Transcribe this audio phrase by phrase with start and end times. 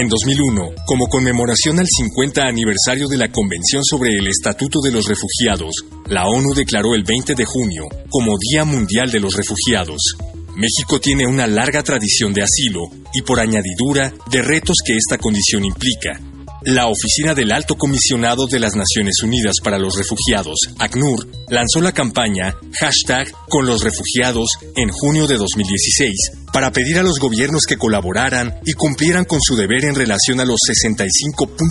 [0.00, 5.06] En 2001, como conmemoración al 50 aniversario de la Convención sobre el Estatuto de los
[5.06, 5.74] Refugiados,
[6.06, 10.16] la ONU declaró el 20 de junio como Día Mundial de los Refugiados.
[10.56, 12.80] México tiene una larga tradición de asilo
[13.12, 16.18] y por añadidura de retos que esta condición implica,
[16.62, 21.92] la Oficina del Alto Comisionado de las Naciones Unidas para los Refugiados, ACNUR, lanzó la
[21.92, 26.12] campaña hashtag con los refugiados en junio de 2016
[26.52, 30.44] para pedir a los gobiernos que colaboraran y cumplieran con su deber en relación a
[30.44, 31.66] los 65.6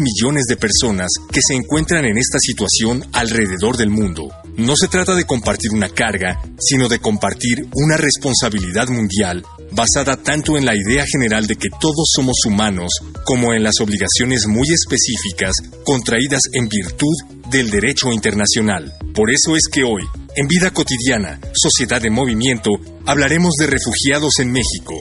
[0.00, 4.28] millones de personas que se encuentran en esta situación alrededor del mundo.
[4.56, 10.56] No se trata de compartir una carga, sino de compartir una responsabilidad mundial basada tanto
[10.56, 12.92] en la idea general de que todos somos humanos
[13.24, 17.14] como en las obligaciones muy específicas contraídas en virtud
[17.50, 18.94] del derecho internacional.
[19.14, 20.02] Por eso es que hoy,
[20.36, 22.70] en Vida Cotidiana, Sociedad de Movimiento,
[23.06, 24.94] hablaremos de refugiados en México.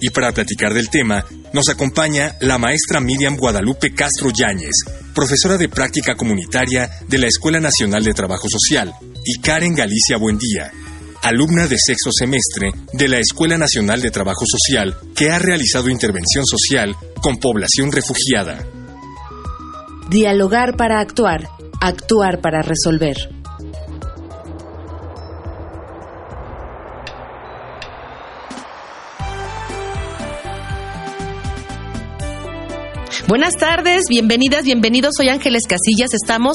[0.00, 4.74] Y para platicar del tema, nos acompaña la maestra Miriam Guadalupe Castro Yáñez,
[5.14, 8.92] profesora de práctica comunitaria de la Escuela Nacional de Trabajo Social,
[9.24, 10.72] y Karen Galicia Buendía,
[11.22, 16.44] alumna de sexto semestre de la Escuela Nacional de Trabajo Social, que ha realizado intervención
[16.44, 18.66] social con población refugiada.
[20.10, 21.48] Dialogar para actuar,
[21.80, 23.41] actuar para resolver.
[33.32, 35.14] Buenas tardes, bienvenidas, bienvenidos.
[35.16, 36.12] Soy Ángeles Casillas.
[36.12, 36.54] Estamos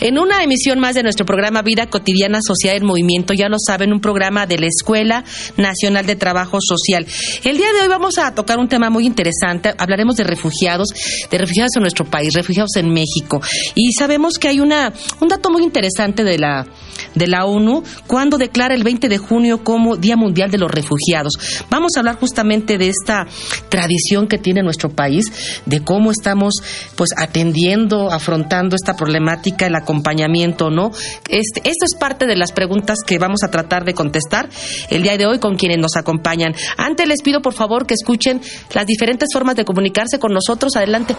[0.00, 3.34] en una emisión más de nuestro programa Vida Cotidiana Social en Movimiento.
[3.34, 5.22] Ya lo saben, un programa de la Escuela
[5.56, 7.06] Nacional de Trabajo Social.
[7.44, 9.72] El día de hoy vamos a tocar un tema muy interesante.
[9.78, 10.88] Hablaremos de refugiados,
[11.30, 13.40] de refugiados en nuestro país, refugiados en México.
[13.76, 16.66] Y sabemos que hay una, un dato muy interesante de la,
[17.14, 21.34] de la ONU cuando declara el 20 de junio como Día Mundial de los Refugiados.
[21.70, 23.28] Vamos a hablar justamente de esta
[23.68, 26.54] tradición que tiene nuestro país, de cómo estamos
[26.96, 30.90] pues atendiendo, afrontando esta problemática, el acompañamiento, ¿no?
[31.28, 34.48] Este, esto es parte de las preguntas que vamos a tratar de contestar
[34.90, 36.54] el día de hoy con quienes nos acompañan.
[36.76, 38.40] Antes les pido por favor que escuchen
[38.74, 40.76] las diferentes formas de comunicarse con nosotros.
[40.76, 41.14] Adelante.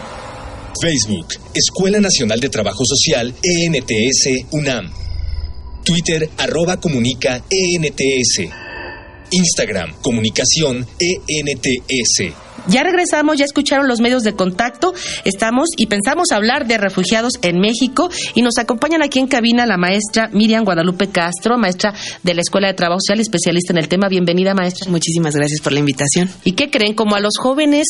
[0.80, 4.90] Facebook, Escuela Nacional de Trabajo Social, ENTS, UNAM.
[5.84, 8.50] Twitter, arroba comunica, ENTS.
[9.30, 12.34] Instagram, comunicación, ENTS.
[12.68, 14.94] Ya regresamos, ya escucharon los medios de contacto.
[15.24, 19.76] Estamos y pensamos hablar de refugiados en México y nos acompañan aquí en cabina la
[19.76, 24.08] maestra Miriam Guadalupe Castro, maestra de la Escuela de Trabajo Social, especialista en el tema.
[24.08, 24.90] Bienvenida, maestra.
[24.90, 26.28] Muchísimas gracias por la invitación.
[26.44, 26.94] ¿Y qué creen?
[26.94, 27.86] Como a los jóvenes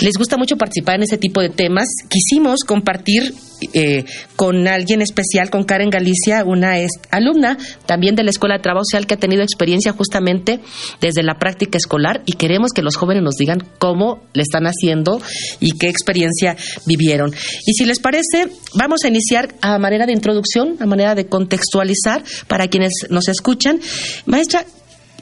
[0.00, 3.34] les gusta mucho participar en ese tipo de temas, quisimos compartir
[3.74, 4.04] eh,
[4.36, 6.74] con alguien especial, con Karen Galicia, una
[7.10, 10.60] alumna también de la Escuela de Trabajo Social que ha tenido experiencia justamente
[11.00, 15.20] desde la práctica escolar y queremos que los jóvenes nos digan cómo le están haciendo
[15.60, 16.56] y qué experiencia
[16.86, 17.32] vivieron.
[17.66, 22.24] Y si les parece, vamos a iniciar a manera de introducción, a manera de contextualizar
[22.48, 23.80] para quienes nos escuchan.
[24.26, 24.64] Maestra,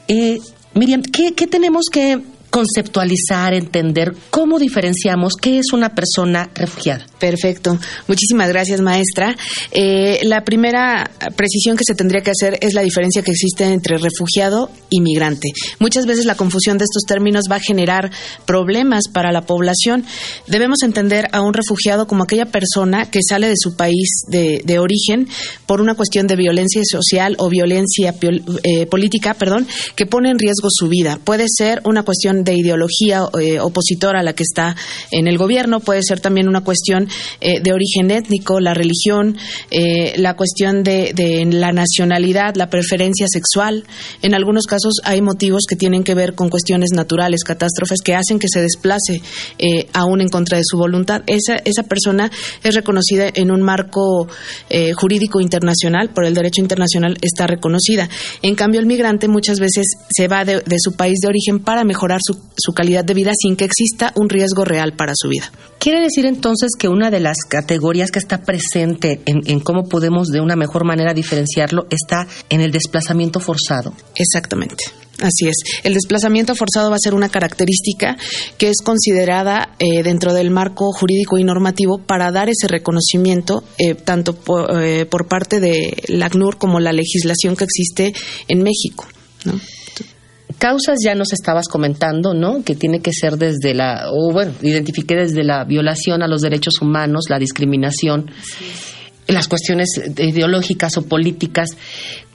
[0.07, 0.39] eh,
[0.73, 7.05] Miriam, ¿qué, ¿qué tenemos que conceptualizar, entender cómo diferenciamos qué es una persona refugiada.
[7.19, 7.77] Perfecto.
[8.07, 9.35] Muchísimas gracias, maestra.
[9.71, 13.97] Eh, la primera precisión que se tendría que hacer es la diferencia que existe entre
[13.97, 15.49] refugiado y migrante.
[15.79, 18.11] Muchas veces la confusión de estos términos va a generar
[18.45, 20.05] problemas para la población.
[20.47, 25.27] Debemos entender a un refugiado como aquella persona que sale de su país de, origen
[25.65, 28.15] por una cuestión de violencia social o violencia
[28.63, 31.19] eh, política, perdón, que pone en riesgo su vida.
[31.21, 34.75] Puede ser una cuestión de ideología eh, opositora a la que está
[35.11, 37.07] en el gobierno, puede ser también una cuestión
[37.41, 39.37] eh, de origen étnico, la religión,
[39.71, 41.13] eh, la cuestión de,
[41.51, 43.85] la nacionalidad, la preferencia sexual.
[44.21, 48.39] En algunos casos hay motivos que tienen que ver con cuestiones naturales, catástrofes que hacen
[48.39, 49.21] que se desplace
[49.93, 51.21] aún en contra de su voluntad.
[51.27, 52.31] Esa, esa persona
[52.63, 54.27] es reconocida en un marco
[54.95, 58.09] jurídico internacional, por el derecho internacional está reconocida.
[58.41, 61.83] En cambio, el migrante muchas veces se va de, de su país de origen para
[61.83, 65.51] mejorar su su, calidad de vida sin que exista un riesgo real para su vida.
[65.79, 70.27] Quiere decir entonces que una de las categorías que está presente en, en cómo podemos
[70.27, 73.93] de una mejor manera diferenciarlo está en el desplazamiento forzado.
[74.15, 74.83] Exactamente.
[75.21, 75.55] Así es.
[75.83, 78.17] El desplazamiento forzado va a ser una característica
[78.57, 83.95] que es considerada eh, dentro del marco jurídico y normativo para dar ese reconocimiento eh,
[83.95, 88.13] tanto por, eh, por, parte de la ACNUR como la legislación que existe
[88.47, 89.07] en México.
[89.43, 89.59] ¿no?
[90.59, 92.63] Causas ya nos estabas comentando, ¿no?
[92.63, 96.81] Que tiene que ser desde la, o bueno, identifiqué desde la violación a los derechos
[96.81, 98.29] humanos, la discriminación,
[99.27, 101.69] las cuestiones ideológicas o políticas.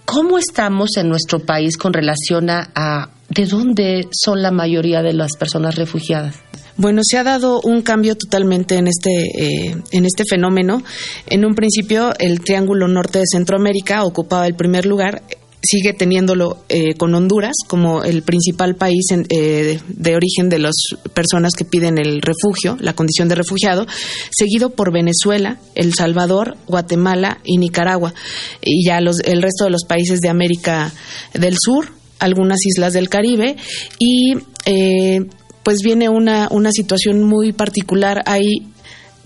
[0.06, 5.36] ¿Cómo estamos en nuestro país con relación a, de dónde son la mayoría de las
[5.36, 6.36] personas refugiadas?
[6.76, 10.82] Bueno, se ha dado un cambio totalmente en este, eh, en este fenómeno.
[11.26, 15.22] En un principio, el Triángulo Norte de Centroamérica ocupaba el primer lugar
[15.64, 20.74] sigue teniéndolo eh, con Honduras como el principal país en, eh, de origen de las
[21.12, 23.86] personas que piden el refugio, la condición de refugiado,
[24.30, 28.14] seguido por Venezuela, El Salvador, Guatemala y Nicaragua,
[28.62, 30.92] y ya los, el resto de los países de América
[31.32, 31.88] del Sur,
[32.18, 33.56] algunas islas del Caribe
[33.98, 34.34] y
[34.66, 35.20] eh,
[35.62, 38.22] pues viene una, una situación muy particular.
[38.26, 38.66] Hay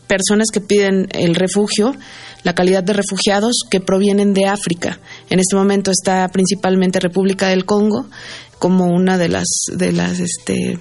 [0.06, 1.94] personas que piden el refugio
[2.43, 5.00] la calidad de refugiados que provienen de África.
[5.31, 8.06] En este momento está principalmente República del Congo
[8.58, 10.79] como una de las de las este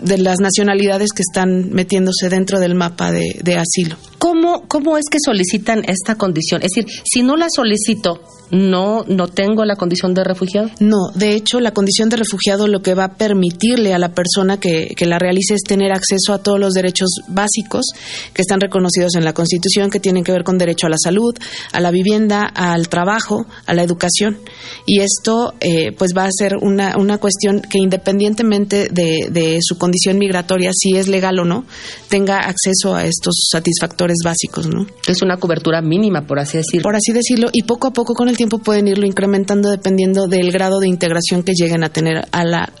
[0.00, 3.96] de las nacionalidades que están metiéndose dentro del mapa de, de asilo.
[4.22, 6.62] ¿Cómo, ¿Cómo es que solicitan esta condición?
[6.62, 8.20] Es decir, si no la solicito,
[8.52, 10.70] no, no tengo la condición de refugiado?
[10.78, 14.60] No, de hecho, la condición de refugiado lo que va a permitirle a la persona
[14.60, 17.86] que, que, la realice es tener acceso a todos los derechos básicos
[18.34, 21.34] que están reconocidos en la Constitución, que tienen que ver con derecho a la salud,
[21.72, 24.38] a la vivienda, al trabajo, a la educación.
[24.86, 29.78] Y esto, eh, pues, va a ser una, una cuestión que independientemente de, de su
[29.78, 31.64] condición migratoria, si es legal o no,
[32.08, 34.86] tenga acceso a estos satisfactores básicos, ¿no?
[35.06, 36.82] Es una cobertura mínima, por así decirlo.
[36.82, 40.50] Por así decirlo, y poco a poco con el tiempo pueden irlo incrementando dependiendo del
[40.52, 42.72] grado de integración que lleguen a tener a la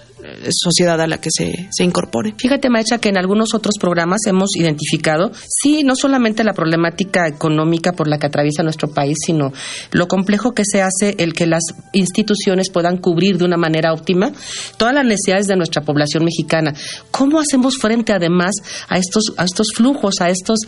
[0.50, 2.34] sociedad a la que se, se, incorpore.
[2.36, 7.92] Fíjate, maestra, que en algunos otros programas hemos identificado, sí, no solamente la problemática económica
[7.92, 9.52] por la que atraviesa nuestro país, sino
[9.90, 14.32] lo complejo que se hace el que las instituciones puedan cubrir de una manera óptima
[14.76, 16.74] todas las necesidades de nuestra población mexicana.
[17.10, 18.54] ¿Cómo hacemos frente, además,
[18.88, 20.60] a estos, a estos flujos, a estos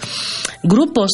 [0.62, 1.10] grupos?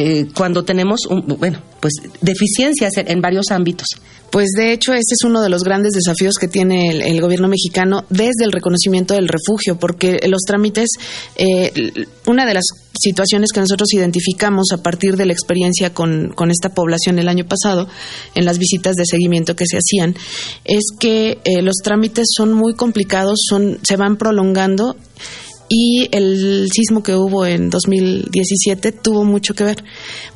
[0.00, 3.88] Eh, cuando tenemos, un, bueno, pues deficiencias en, varios ámbitos.
[4.30, 7.48] Pues de hecho, ese es uno de los grandes desafíos que tiene el, el gobierno
[7.48, 10.88] mexicano desde el reconocimiento del refugio, porque los trámites,
[11.34, 11.72] eh,
[12.26, 12.62] una de las
[12.96, 17.46] situaciones que nosotros identificamos a partir de la experiencia con, con, esta población el año
[17.46, 17.88] pasado,
[18.36, 20.14] en las visitas de seguimiento que se hacían,
[20.64, 24.94] es que eh, los trámites son muy complicados, son, se van prolongando
[25.68, 29.84] y el sismo que hubo en 2017 tuvo mucho que ver,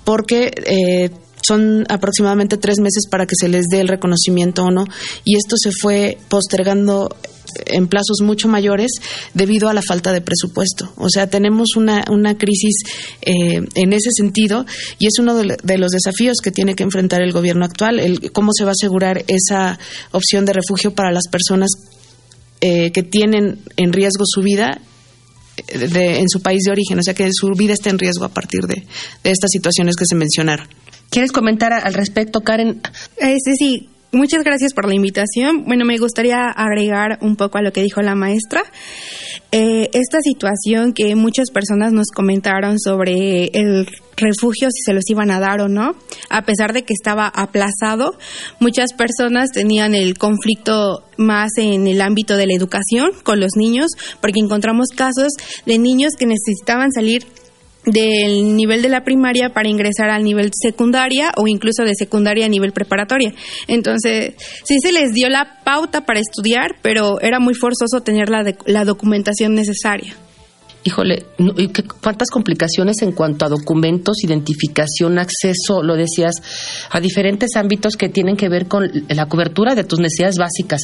[0.05, 1.11] porque eh,
[1.47, 4.85] son aproximadamente tres meses para que se les dé el reconocimiento o no,
[5.25, 7.15] y esto se fue postergando
[7.67, 8.93] en plazos mucho mayores
[9.35, 10.93] debido a la falta de presupuesto.
[10.97, 12.77] O sea, tenemos una, una crisis
[13.21, 14.65] eh, en ese sentido
[14.99, 18.33] y es uno de, de, los desafíos que tiene que enfrentar el gobierno actual, el,
[18.33, 19.79] cómo se va a asegurar esa
[20.13, 21.71] opción de refugio para las personas
[22.61, 24.81] eh, que tienen en riesgo su vida
[25.67, 28.29] de, en su país de origen, o sea que su vida está en riesgo a
[28.29, 28.85] partir de,
[29.23, 30.69] de estas situaciones que se mencionaron.
[31.11, 32.81] ¿Quieres comentar al respecto, Karen?
[33.19, 35.65] Este sí, muchas gracias por la invitación.
[35.65, 38.63] Bueno, me gustaría agregar un poco a lo que dijo la maestra.
[39.51, 45.31] Eh, esta situación que muchas personas nos comentaron sobre el refugio, si se los iban
[45.31, 45.95] a dar o no,
[46.31, 48.17] a pesar de que estaba aplazado,
[48.61, 53.91] muchas personas tenían el conflicto más en el ámbito de la educación con los niños,
[54.21, 55.33] porque encontramos casos
[55.67, 57.27] de niños que necesitaban salir
[57.85, 62.49] del nivel de la primaria para ingresar al nivel secundaria o incluso de secundaria a
[62.49, 63.33] nivel preparatoria.
[63.67, 64.35] Entonces,
[64.65, 68.57] sí se les dio la pauta para estudiar, pero era muy forzoso tener la, de,
[68.67, 70.15] la documentación necesaria.
[70.85, 71.27] Híjole,
[72.01, 76.35] ¿cuántas complicaciones en cuanto a documentos, identificación, acceso, lo decías,
[76.91, 80.83] a diferentes ámbitos que tienen que ver con la cobertura de tus necesidades básicas?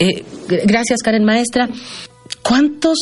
[0.00, 0.24] Eh,
[0.66, 1.68] gracias, Karen Maestra.
[2.50, 2.98] ¿Cuántos,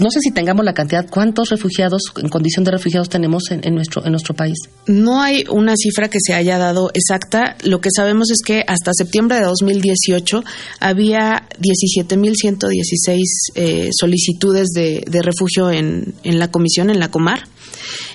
[0.00, 3.76] no sé si tengamos la cantidad, cuántos refugiados en condición de refugiados tenemos en, en,
[3.76, 4.58] nuestro, en nuestro país?
[4.88, 7.56] No hay una cifra que se haya dado exacta.
[7.62, 10.42] Lo que sabemos es que hasta septiembre de 2018
[10.80, 13.22] había 17.116
[13.54, 17.44] eh, solicitudes de, refugio en, en, la comisión, en la Comar.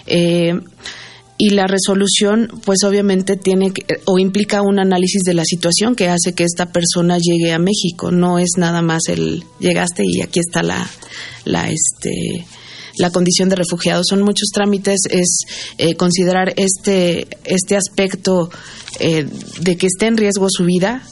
[0.06, 0.52] Eh,
[1.38, 6.10] y la resolución pues obviamente tiene que, o implica un análisis de la situación que
[6.10, 8.12] hace que esta persona llegue a México.
[8.12, 10.90] No es nada más el llegaste y aquí está la
[11.46, 12.46] la este
[12.98, 14.02] la condición de refugiado.
[14.04, 15.02] Son muchos trámites.
[15.12, 15.42] Es
[15.78, 18.50] eh, considerar este este aspecto
[19.00, 19.28] eh,
[19.62, 21.04] de que esté en riesgo su vida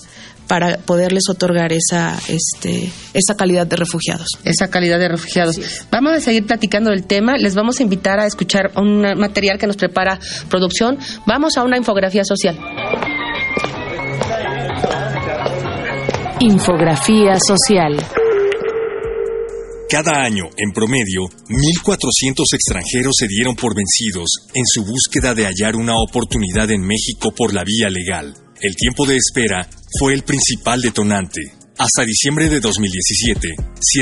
[0.47, 4.27] para poderles otorgar esa, este, esa calidad de refugiados.
[4.43, 5.59] Esa calidad de refugiados.
[5.91, 7.37] Vamos a seguir platicando del tema.
[7.37, 10.97] Les vamos a invitar a escuchar un material que nos prepara producción.
[11.25, 12.57] Vamos a una infografía social.
[16.39, 17.97] Infografía social.
[19.89, 25.75] Cada año, en promedio, 1.400 extranjeros se dieron por vencidos en su búsqueda de hallar
[25.75, 28.44] una oportunidad en México por la vía legal.
[28.61, 29.67] El tiempo de espera
[29.99, 31.41] fue el principal detonante.
[31.77, 33.49] Hasta diciembre de 2017,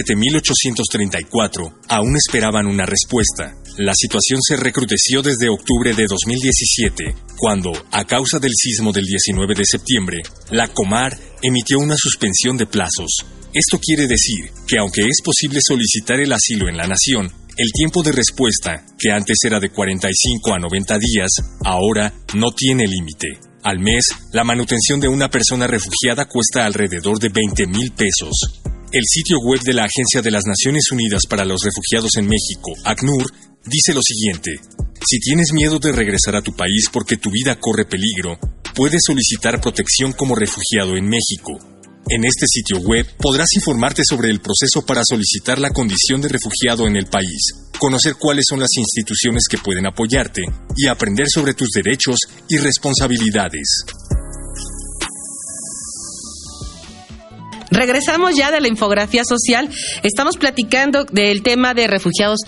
[0.06, 3.56] 7.834 aún esperaban una respuesta.
[3.78, 9.56] La situación se recrudeció desde octubre de 2017, cuando, a causa del sismo del 19
[9.56, 15.22] de septiembre, la Comar emitió una suspensión de plazos, esto quiere decir que aunque es
[15.24, 19.70] posible solicitar el asilo en la nación, el tiempo de respuesta, que antes era de
[19.70, 21.30] 45 a 90 días,
[21.64, 23.53] ahora no tiene límite.
[23.64, 24.04] Al mes,
[24.34, 28.62] la manutención de una persona refugiada cuesta alrededor de 20 mil pesos.
[28.92, 32.74] El sitio web de la Agencia de las Naciones Unidas para los Refugiados en México,
[32.84, 33.24] ACNUR,
[33.64, 34.60] dice lo siguiente.
[35.08, 38.38] Si tienes miedo de regresar a tu país porque tu vida corre peligro,
[38.76, 41.58] puedes solicitar protección como refugiado en México.
[42.10, 46.86] En este sitio web podrás informarte sobre el proceso para solicitar la condición de refugiado
[46.86, 50.42] en el país, conocer cuáles son las instituciones que pueden apoyarte
[50.74, 52.16] y aprender sobre tus derechos
[52.48, 53.84] y responsabilidades.
[57.74, 59.68] Regresamos ya de la infografía social.
[60.04, 62.40] Estamos platicando del tema de refugiados,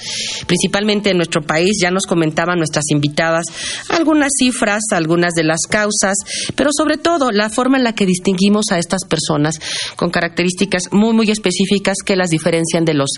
[0.45, 1.79] principalmente en nuestro país.
[1.81, 3.45] Ya nos comentaban nuestras invitadas
[3.89, 6.15] algunas cifras, algunas de las causas,
[6.55, 9.59] pero sobre todo la forma en la que distinguimos a estas personas
[9.95, 13.09] con características muy, muy específicas que las diferencian de los,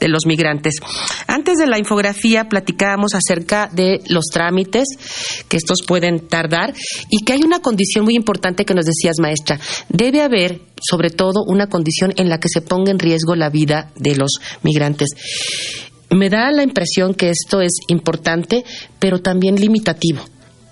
[0.00, 0.76] de los migrantes.
[1.26, 4.88] Antes de la infografía platicábamos acerca de los trámites,
[5.48, 6.72] que estos pueden tardar,
[7.10, 9.60] y que hay una condición muy importante que nos decías, maestra.
[9.90, 13.90] Debe haber, sobre todo, una condición en la que se ponga en riesgo la vida
[13.96, 14.32] de los
[14.62, 15.08] migrantes.
[16.10, 18.64] Me da la impresión que esto es importante,
[18.98, 20.22] pero también limitativo.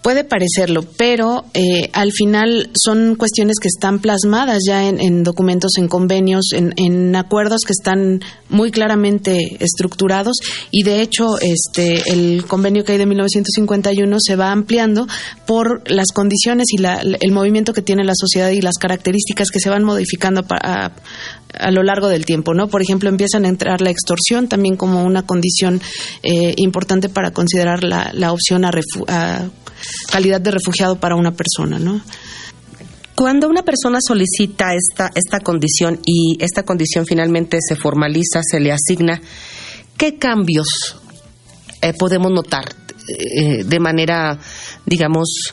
[0.03, 5.89] Puede parecerlo, pero eh, al final son cuestiones que están plasmadas ya en, documentos, en
[5.89, 10.37] convenios, en, acuerdos que están muy claramente estructurados
[10.71, 15.09] y de hecho este el convenio que hay de 1951 se va ampliando
[15.47, 19.69] por las condiciones y el movimiento que tiene la sociedad y las características que se
[19.69, 20.93] van modificando a,
[21.71, 22.69] lo largo del tiempo, ¿no?
[22.69, 25.81] Por ejemplo, empiezan a entrar la extorsión también como una condición
[26.23, 28.71] eh, importante para considerar la, la opción a,
[29.09, 29.49] a
[30.11, 32.01] calidad de refugiado para una persona, ¿no?
[33.15, 38.71] Cuando una persona solicita esta, esta condición y esta condición finalmente se formaliza, se le
[38.71, 39.21] asigna,
[39.97, 40.69] ¿qué cambios
[41.83, 42.65] eh, podemos notar
[43.09, 44.39] eh, de manera,
[44.87, 45.53] digamos,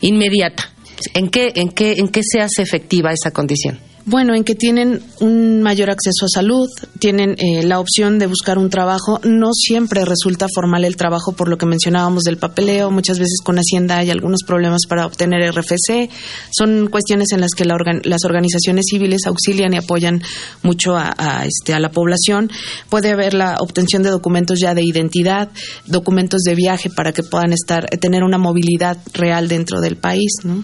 [0.00, 0.72] inmediata?
[1.14, 3.78] ¿En qué, en, qué, ¿En qué se hace efectiva esa condición?
[4.06, 6.68] Bueno, en que tienen un mayor acceso a salud,
[6.98, 9.18] tienen eh, la opción de buscar un trabajo.
[9.24, 12.90] No siempre resulta formal el trabajo por lo que mencionábamos del papeleo.
[12.90, 16.10] Muchas veces con Hacienda hay algunos problemas para obtener RFC.
[16.50, 20.22] Son cuestiones en las que las organizaciones civiles auxilian y apoyan
[20.62, 22.50] mucho a, este, a la población.
[22.90, 25.48] Puede haber la obtención de documentos ya de identidad,
[25.86, 30.30] documentos de viaje para que puedan estar tener una movilidad real dentro del país.
[30.44, 30.62] ¿no?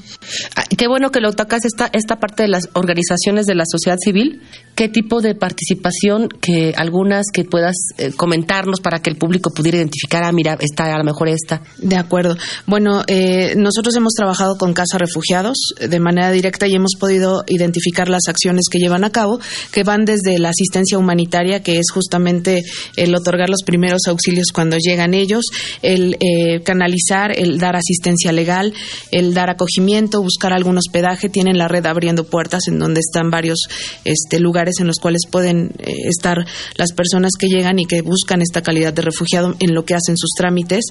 [0.56, 3.98] Ah, qué bueno que lo tocas esta, esta parte de las organizaciones de la sociedad
[4.02, 4.40] civil,
[4.74, 9.78] qué tipo de participación, que algunas que puedas eh, comentarnos para que el público pudiera
[9.78, 11.62] identificar, ah, mira, está a lo mejor esta.
[11.78, 12.36] De acuerdo.
[12.66, 18.08] Bueno, eh, nosotros hemos trabajado con Casa Refugiados de manera directa y hemos podido identificar
[18.08, 19.38] las acciones que llevan a cabo,
[19.72, 22.62] que van desde la asistencia humanitaria, que es justamente
[22.96, 25.44] el otorgar los primeros auxilios cuando llegan ellos,
[25.82, 28.72] el eh, canalizar, el dar asistencia legal,
[29.12, 33.60] el dar acogimiento, buscar algún hospedaje, tienen la red abriendo puertas en donde está varios
[34.04, 36.46] este, lugares en los cuales pueden eh, estar
[36.76, 40.16] las personas que llegan y que buscan esta calidad de refugiado en lo que hacen
[40.16, 40.84] sus trámites.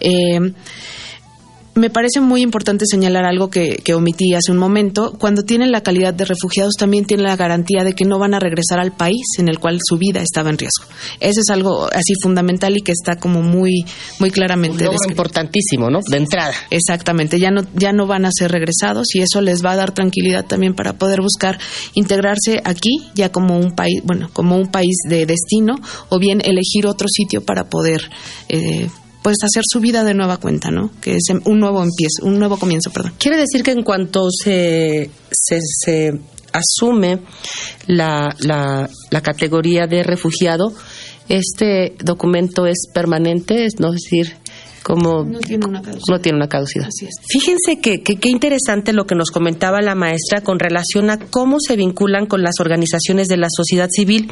[0.00, 0.52] Eh,
[1.74, 5.14] me parece muy importante señalar algo que, omití hace un momento.
[5.18, 8.40] Cuando tienen la calidad de refugiados, también tienen la garantía de que no van a
[8.40, 10.84] regresar al país en el cual su vida estaba en riesgo.
[11.20, 13.84] Eso es algo así fundamental y que está como muy,
[14.18, 14.86] muy claramente.
[14.88, 16.00] Un importantísimo, ¿no?
[16.06, 16.54] De entrada.
[16.70, 17.38] Exactamente.
[17.38, 20.44] Ya no, ya no van a ser regresados y eso les va a dar tranquilidad
[20.44, 21.58] también para poder buscar
[21.94, 25.76] integrarse aquí ya como un país, bueno, como un país de destino
[26.10, 28.10] o bien elegir otro sitio para poder
[28.48, 28.88] eh,
[29.22, 30.90] pues hacer su vida de nueva cuenta, ¿no?
[31.00, 33.14] Que es un nuevo empiezo, un nuevo comienzo, perdón.
[33.18, 36.12] Quiere decir que en cuanto se, se,
[36.52, 37.20] asume
[37.86, 40.74] la, la, la, categoría de refugiado,
[41.28, 44.36] este documento es permanente, es no decir,
[44.82, 46.04] como No tiene una caducidad.
[46.08, 46.86] no tiene una caducidad.
[46.88, 47.14] Así es.
[47.28, 51.76] Fíjense que qué interesante lo que nos comentaba la maestra con relación a cómo se
[51.76, 54.30] vinculan con las organizaciones de la sociedad civil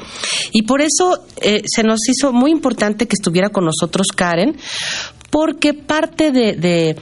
[0.52, 4.56] y por eso eh, se nos hizo muy importante que estuviera con nosotros Karen
[5.30, 6.96] porque parte de, de-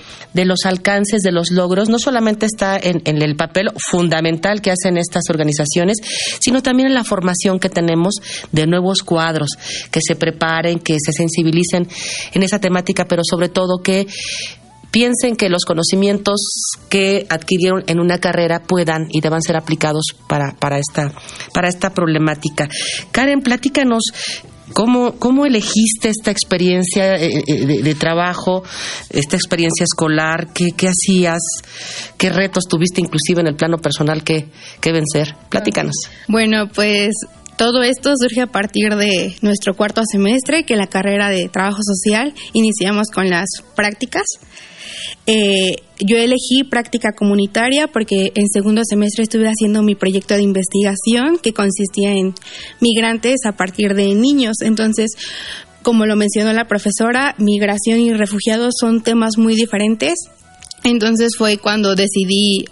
[0.44, 4.97] los alcances, de los logros, no solamente está en, en el papel fundamental que hacen
[4.97, 5.97] estas organizaciones,
[6.40, 8.14] sino también en la formación que tenemos
[8.52, 9.50] de nuevos cuadros,
[9.90, 11.88] que se preparen, que se sensibilicen
[12.32, 14.06] en esa temática, pero sobre todo que
[14.90, 16.40] piensen que los conocimientos
[16.88, 21.12] que adquirieron en una carrera puedan y deban ser aplicados para, para, esta,
[21.52, 22.68] para esta problemática.
[23.11, 24.02] Karen, platícanos
[24.72, 28.62] cómo, cómo elegiste esta experiencia eh, eh, de, trabajo,
[29.10, 31.40] esta experiencia escolar, qué, qué hacías,
[32.16, 34.48] qué retos tuviste inclusive en el plano personal que,
[34.80, 35.34] que vencer.
[35.48, 35.94] Platícanos.
[36.28, 37.10] Bueno, pues
[37.56, 42.32] todo esto surge a partir de nuestro cuarto semestre, que la carrera de trabajo social
[42.52, 44.22] iniciamos con las prácticas.
[45.26, 51.38] Eh, yo elegí práctica comunitaria porque en segundo semestre estuve haciendo mi proyecto de investigación
[51.43, 52.35] que consistía en
[52.81, 54.57] migrantes a partir de niños.
[54.62, 55.12] Entonces,
[55.83, 60.14] como lo mencionó la profesora, migración y refugiados son temas muy diferentes.
[60.85, 62.64] Entonces fue cuando decidí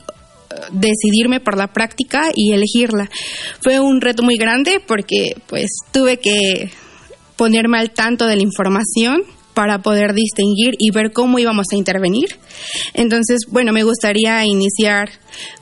[0.72, 3.10] decidirme por la práctica y elegirla.
[3.60, 6.70] Fue un reto muy grande porque pues tuve que
[7.36, 9.22] ponerme al tanto de la información
[9.56, 12.28] para poder distinguir y ver cómo íbamos a intervenir.
[12.92, 15.08] Entonces, bueno, me gustaría iniciar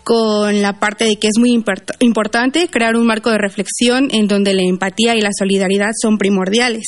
[0.02, 4.26] con la parte de que es muy import- importante crear un marco de reflexión en
[4.26, 6.86] donde la empatía y la solidaridad son primordiales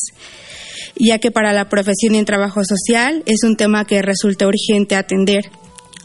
[0.98, 5.44] ya que para la profesión en trabajo social es un tema que resulta urgente atender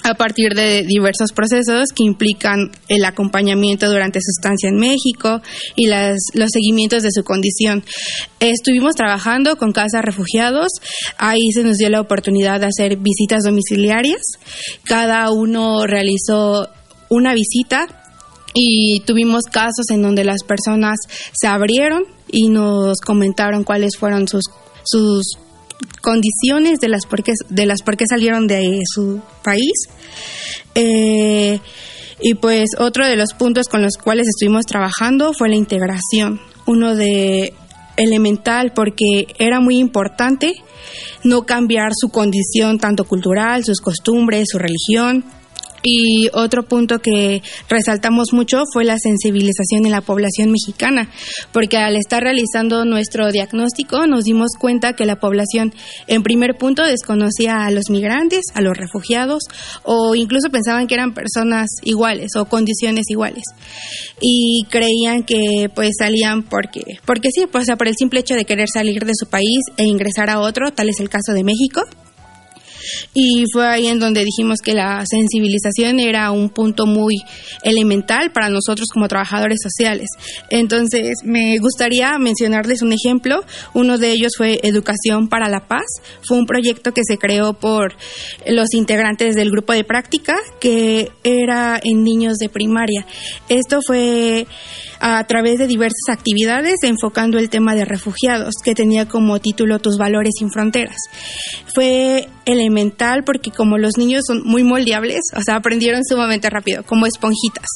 [0.04, 5.42] a partir de diversos procesos que implican el acompañamiento durante su estancia en México
[5.76, 7.84] y las, los seguimientos de su condición.
[8.40, 10.70] Estuvimos trabajando con casas refugiados,
[11.18, 14.22] ahí se nos dio la oportunidad de hacer visitas domiciliarias,
[14.84, 16.68] cada uno realizó
[17.10, 17.88] una visita
[18.54, 20.98] y tuvimos casos en donde las personas
[21.34, 24.44] se abrieron y nos comentaron cuáles fueron sus
[24.84, 25.38] sus
[26.02, 29.88] condiciones de las por qué, de las por qué salieron de su país.
[30.76, 31.60] Eh,
[32.22, 36.40] y pues otro de los puntos con los cuales estuvimos trabajando fue la integración.
[36.68, 37.54] Uno de
[37.98, 40.56] elemental porque era muy importante
[41.24, 45.24] no cambiar su condición tanto cultural, sus costumbres, su religión.
[45.84, 51.10] Y otro punto que resaltamos mucho fue la sensibilización en la población mexicana,
[51.52, 55.74] porque al estar realizando nuestro diagnóstico nos dimos cuenta que la población
[56.08, 59.44] en primer punto desconocía a los migrantes, a los refugiados,
[59.84, 63.44] o incluso pensaban que eran personas iguales o condiciones iguales.
[64.20, 68.46] Y creían que pues salían porque, porque sí, pues, sea, por el simple hecho de
[68.46, 71.82] querer salir de su país e ingresar a otro, tal es el caso de México.
[73.14, 77.18] Y fue ahí en donde dijimos que la sensibilización era un punto muy
[77.64, 80.08] elemental para nosotros como trabajadores sociales.
[80.50, 83.44] Entonces, me gustaría mencionarles un ejemplo.
[83.74, 85.86] Uno de ellos fue Educación para la Paz.
[86.24, 87.94] Fue un proyecto que se creó por
[88.46, 93.06] los integrantes del grupo de práctica, que era en niños de primaria.
[93.50, 94.48] Esto fue
[95.02, 99.98] a través de diversas actividades enfocando el tema de refugiados, que tenía como título Tus
[99.98, 100.98] valores sin fronteras.
[101.74, 102.28] Fue
[103.24, 107.68] porque como los niños son muy moldeables, o sea, aprendieron sumamente rápido, como esponjitas.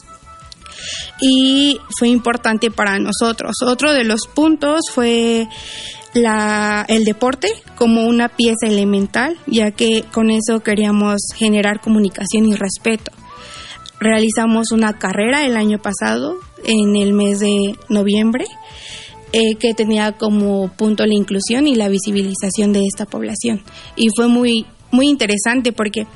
[1.22, 3.56] Y fue importante para nosotros.
[3.66, 5.48] Otro de los puntos fue
[6.88, 13.12] el deporte como una pieza elemental, ya que con eso queríamos generar comunicación y respeto.
[14.00, 18.46] Realizamos una carrera el año pasado, en el mes de noviembre,
[19.34, 23.64] eh, que tenía como punto la inclusión y la visibilización de esta población.
[23.98, 26.08] Y fue muy, muy interesante porque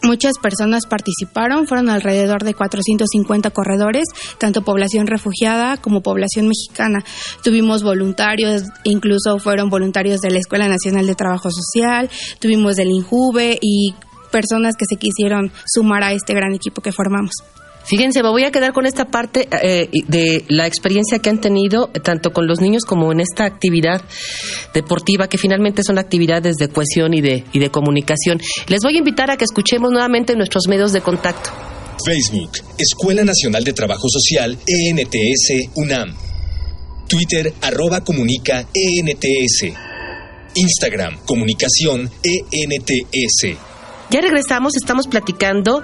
[0.00, 4.04] Muchas personas participaron, fueron alrededor de 450 corredores,
[4.38, 7.04] tanto población refugiada como población mexicana.
[7.42, 13.58] Tuvimos voluntarios, incluso fueron voluntarios de la Escuela Nacional de Trabajo Social, tuvimos del INJUVE
[13.60, 13.94] y
[14.30, 17.32] personas que se quisieron sumar a este gran equipo que formamos.
[17.88, 21.90] Fíjense, me voy a quedar con esta parte eh, de la experiencia que han tenido
[21.94, 24.02] eh, tanto con los niños como en esta actividad
[24.74, 28.40] deportiva, que finalmente son actividades de cohesión y de, y de comunicación.
[28.66, 31.50] Les voy a invitar a que escuchemos nuevamente nuestros medios de contacto.
[32.04, 36.14] Facebook, Escuela Nacional de Trabajo Social, ENTS, UNAM.
[37.08, 39.74] Twitter, arroba comunica, ENTS.
[40.54, 43.67] Instagram, comunicación, ENTS.
[44.10, 45.82] Ya regresamos, estamos platicando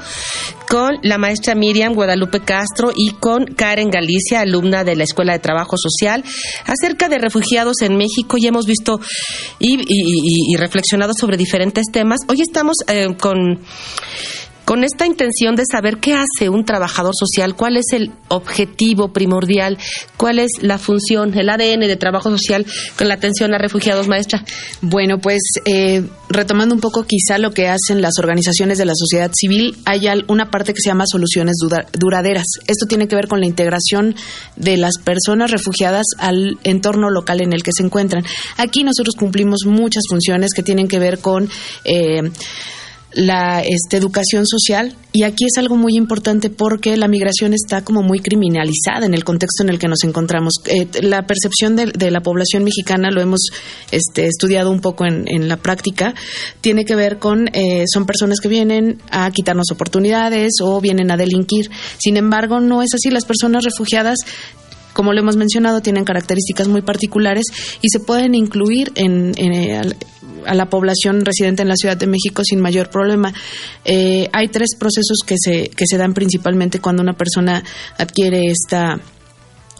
[0.66, 5.40] con la maestra Miriam Guadalupe Castro y con Karen Galicia, alumna de la Escuela de
[5.40, 6.24] Trabajo Social,
[6.64, 8.98] acerca de refugiados en México y hemos visto
[9.58, 12.20] y, reflexionado sobre diferentes temas.
[12.26, 13.60] Hoy estamos eh, con
[14.64, 19.78] con esta intención de saber qué hace un trabajador social, cuál es el objetivo primordial,
[20.16, 24.44] cuál es la función, el ADN de trabajo social con la atención a refugiados, maestra.
[24.80, 29.30] Bueno, pues eh, retomando un poco quizá lo que hacen las organizaciones de la sociedad
[29.34, 31.56] civil, hay una parte que se llama soluciones
[31.98, 32.46] duraderas.
[32.66, 34.14] Esto tiene que ver con la integración
[34.56, 38.24] de las personas refugiadas al entorno local en el que se encuentran.
[38.56, 41.48] Aquí nosotros cumplimos muchas funciones que tienen que ver con...
[41.84, 42.30] Eh,
[43.14, 48.02] la este, educación social y aquí es algo muy importante porque la migración está como
[48.02, 50.54] muy criminalizada en el contexto en el que nos encontramos.
[50.66, 53.46] Eh, la percepción de, la población mexicana, lo hemos
[53.92, 56.14] este, estudiado un poco en, la práctica,
[56.60, 61.16] tiene que ver con, eh, son personas que vienen a quitarnos oportunidades o vienen a
[61.16, 61.70] delinquir.
[61.98, 63.08] Sin embargo, no es así.
[63.10, 64.18] Las personas refugiadas
[64.94, 67.44] como lo hemos mencionado, tienen características muy particulares
[67.82, 69.80] y se pueden incluir en, eh,
[70.46, 73.34] a la población residente en la Ciudad de México sin mayor problema.
[73.84, 77.62] Eh, hay tres procesos que se, que se dan principalmente cuando una persona
[77.98, 79.00] adquiere esta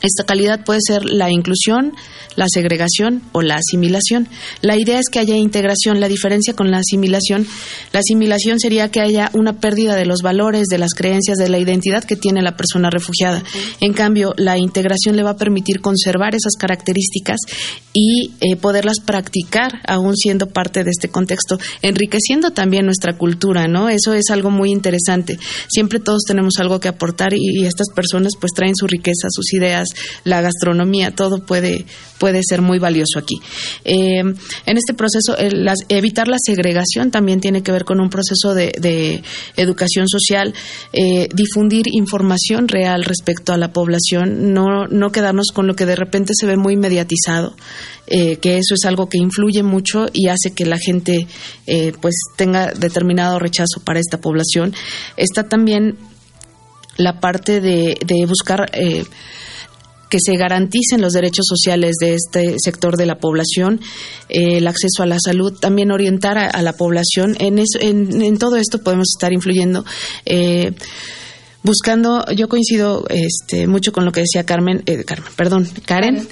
[0.05, 1.95] esta calidad puede ser la inclusión,
[2.37, 4.29] la segregación o la asimilación.
[4.61, 5.99] La idea es que haya integración.
[5.99, 7.47] La diferencia con la asimilación,
[7.93, 11.59] la asimilación sería que haya una pérdida de los valores, de las creencias, de la
[11.59, 13.43] identidad que tiene la persona refugiada.
[13.81, 17.39] En cambio, la integración le va a permitir conservar esas características
[17.95, 23.89] y eh, poderlas practicar aún siendo parte de este contexto, enriqueciendo también nuestra cultura, ¿no?
[23.89, 25.39] Eso es algo muy interesante.
[25.69, 29.53] Siempre todos tenemos algo que aportar y, y estas personas pues traen su riqueza, sus
[29.55, 29.94] ideas,
[30.25, 31.87] la gastronomía, todo puede,
[32.19, 33.37] puede ser muy valioso aquí.
[33.85, 35.37] Eh, en este proceso,
[35.89, 39.23] evitar la segregación también tiene que ver con un proceso de,
[39.57, 40.55] educación social,
[40.93, 45.97] eh, difundir información real respecto a la población, no, no quedarnos con lo que de
[45.97, 47.55] repente se ve muy mediatizado.
[48.07, 51.27] Eh, que eso es algo que influye mucho y hace que la gente
[52.01, 54.75] pues tenga determinado rechazo para esta población.
[55.17, 55.97] Está también
[56.97, 58.71] la parte de buscar
[60.15, 63.81] que se garanticen los derechos sociales de este sector de la población,
[64.29, 67.35] eh, el acceso a la salud, también orientar a, la población.
[67.41, 69.85] En, en, todo esto podemos estar influyendo.
[70.25, 70.71] Eh,
[71.65, 76.29] buscando, yo coincido este, mucho con lo que decía Carmen, eh, Carmen perdón, Karen,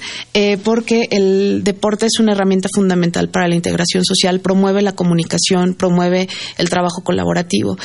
[0.63, 6.29] porque el deporte es una herramienta fundamental para la integración social, promueve la comunicación, promueve
[6.57, 7.77] el trabajo colaborativo,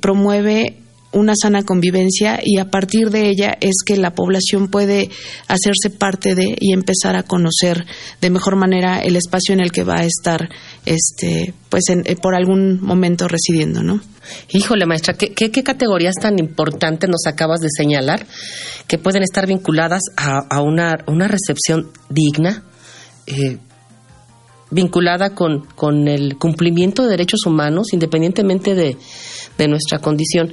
[0.00, 5.10] promueve una sana convivencia y a partir de ella es que la población puede
[5.46, 7.86] hacerse parte de y empezar a conocer
[8.20, 10.48] de mejor manera el espacio en el que va a estar
[10.84, 14.00] este pues eh, por algún momento residiendo, ¿no?
[14.50, 18.26] Híjole, maestra, ¿qué, ¿qué, categorías tan importantes nos acabas de señalar
[18.86, 22.62] que pueden estar vinculadas a, una, una, recepción digna,
[23.26, 23.56] eh,
[24.70, 28.98] vinculada con, con el cumplimiento de derechos humanos, independientemente de,
[29.58, 30.52] de nuestra condición.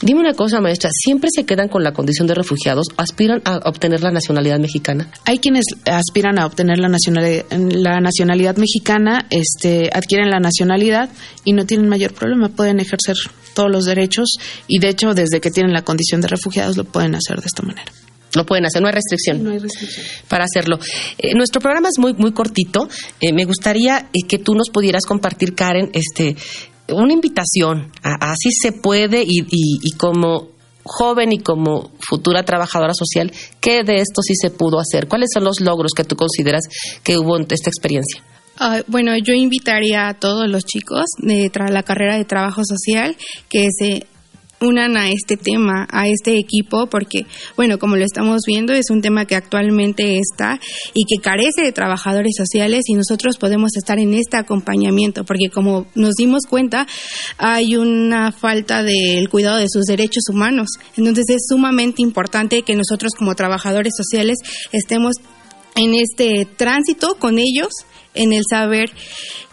[0.00, 2.86] Dime una cosa, maestra, ¿siempre se quedan con la condición de refugiados?
[2.96, 5.10] ¿Aspiran a obtener la nacionalidad mexicana?
[5.24, 11.10] Hay quienes aspiran a obtener la nacionalidad, la nacionalidad mexicana, este, adquieren la nacionalidad
[11.44, 13.16] y no tienen mayor problema, pueden ejercer
[13.54, 14.36] todos los derechos
[14.66, 17.62] y de hecho desde que tienen la condición de refugiados lo pueden hacer de esta
[17.62, 17.90] manera.
[18.34, 19.44] Lo pueden hacer, no hay restricción.
[19.44, 20.04] No hay restricción.
[20.28, 20.78] Para hacerlo.
[21.18, 22.88] Eh, nuestro programa es muy, muy cortito.
[23.20, 26.36] Eh, me gustaría eh, que tú nos pudieras compartir, Karen, este,
[26.88, 30.48] una invitación, a, así se puede y, y, como
[30.84, 35.08] joven y como futura trabajadora social, ¿qué de esto sí se pudo hacer?
[35.08, 36.64] ¿Cuáles son los logros que tú consideras
[37.02, 38.22] que hubo en esta experiencia?
[38.58, 43.16] Ah, bueno, yo invitaría a todos los chicos de la carrera de trabajo social
[43.48, 44.06] que se
[44.60, 49.00] unan a este tema, a este equipo, porque, bueno, como lo estamos viendo, es un
[49.00, 50.60] tema que actualmente está
[50.94, 55.86] y que carece de trabajadores sociales y nosotros podemos estar en este acompañamiento, porque como
[55.94, 56.86] nos dimos cuenta,
[57.38, 60.68] hay una falta del cuidado de sus derechos humanos.
[60.96, 64.38] Entonces es sumamente importante que nosotros como trabajadores sociales
[64.72, 65.14] estemos
[65.76, 67.72] en este tránsito con ellos
[68.14, 68.90] en el saber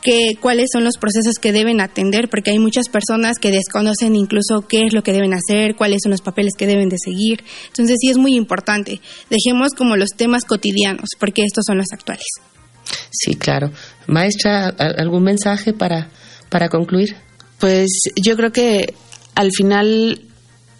[0.02, 4.68] que, cuáles son los procesos que deben atender, porque hay muchas personas que desconocen incluso
[4.68, 7.44] qué es lo que deben hacer, cuáles son los papeles que deben de seguir.
[7.68, 9.02] Entonces sí es muy importante.
[9.30, 12.26] Dejemos como los temas cotidianos, porque estos son los actuales.
[13.12, 13.72] Sí, claro.
[14.08, 16.10] Maestra, ¿algún mensaje para,
[16.50, 17.16] para concluir?
[17.60, 18.94] Pues yo creo que
[19.36, 20.22] al final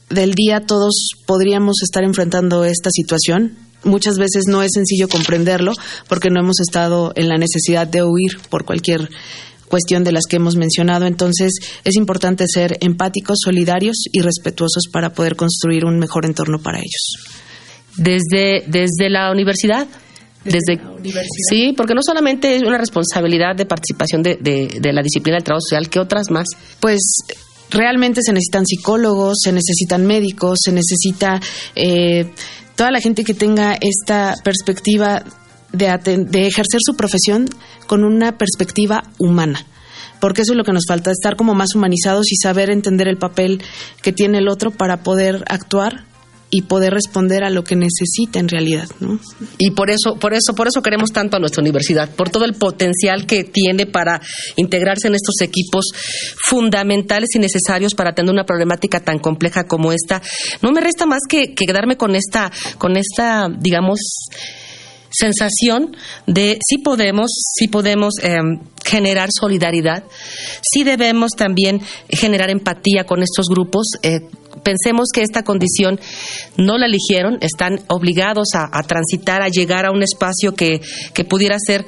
[0.10, 5.74] del día todos podríamos estar enfrentando esta situación muchas veces no es sencillo comprenderlo
[6.08, 9.10] porque no hemos estado en la necesidad de huir por cualquier
[9.72, 11.08] cuestión de las que hemos mencionado.
[11.08, 16.80] Entonces, es importante ser empáticos, solidarios y respetuosos para poder construir un mejor entorno para
[16.80, 17.16] ellos.
[17.98, 19.88] Desde, desde la universidad.
[20.44, 20.82] Desde,
[21.50, 25.62] Sí, porque no solamente es una responsabilidad de participación de, de, la disciplina del trabajo
[25.62, 26.48] social, ¿qué otras más?
[26.80, 27.00] Pues
[27.70, 31.40] realmente se necesitan psicólogos, se necesitan médicos, se necesita
[31.76, 32.32] eh,
[32.76, 35.24] toda la gente que tenga esta perspectiva
[35.72, 35.88] de,
[36.30, 37.48] de ejercer su profesión
[37.88, 39.66] con una perspectiva humana.
[40.20, 43.18] Porque eso es lo que nos falta, estar como más humanizados y saber entender el
[43.18, 43.62] papel
[44.04, 46.06] que tiene el otro para poder actuar
[46.52, 49.20] y poder responder a lo que necesita en realidad, ¿no?
[49.58, 52.54] Y por eso, por eso, por eso queremos tanto a nuestra universidad, por todo el
[52.56, 54.22] potencial que tiene para
[54.58, 55.86] integrarse en estos equipos
[56.46, 60.22] fundamentales y necesarios para atender una problemática tan compleja como esta.
[60.62, 64.00] No me resta más que, quedarme con esta, con esta, digamos,
[65.10, 65.96] sensación
[66.28, 70.04] de si podemos, si podemos em, generar solidaridad,
[70.62, 73.88] si debemos también generar empatía con estos grupos.
[74.04, 74.22] Eh,
[74.64, 76.00] pensemos que esta condición
[76.58, 80.82] no la eligieron, están obligados a, transitar, a llegar a un espacio que,
[81.14, 81.86] que pudiera ser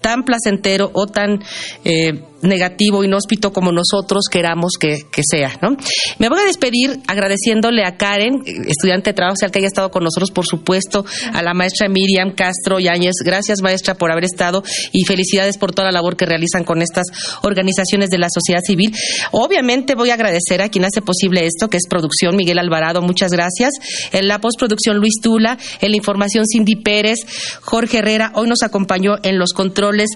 [0.00, 1.42] tan placentero o tan
[1.84, 5.58] eh, negativo, inhóspito como nosotros queramos que, sea.
[5.62, 5.76] ¿no?
[6.18, 10.04] Me voy a despedir agradeciéndole a Karen, estudiante de trabajo social que haya estado con
[10.04, 13.14] nosotros, por supuesto, a la maestra Miriam Castro Yáñez.
[13.24, 17.06] Gracias, maestra, por haber estado y felicidades por toda la labor que realizan con estas
[17.42, 18.94] organizaciones de la sociedad civil.
[19.32, 23.02] Obviamente voy a agradecer a quien hace posible esto, que es Producción Miguel Alvarado.
[23.02, 23.72] Muchas gracias.
[24.12, 27.20] En la postproducción Luis Tula, en la información Cindy Pérez,
[27.62, 28.32] Jorge Herrera.
[28.34, 30.10] Hoy nos acompañó en los controles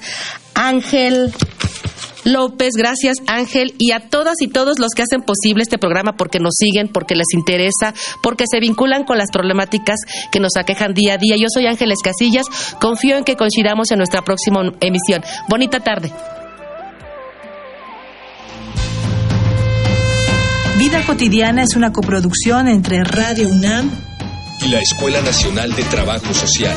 [0.54, 1.32] Ángel.
[2.24, 6.38] López, gracias Ángel y a todas y todos los que hacen posible este programa porque
[6.38, 11.14] nos siguen, porque les interesa, porque se vinculan con las problemáticas que nos aquejan día
[11.14, 11.36] a día.
[11.36, 12.46] Yo soy Ángeles Casillas,
[12.80, 15.22] confío en que coincidamos en nuestra próxima emisión.
[15.48, 16.12] Bonita tarde.
[20.78, 23.90] Vida cotidiana es una coproducción entre Radio UNAM
[24.64, 26.76] y la Escuela Nacional de Trabajo Social.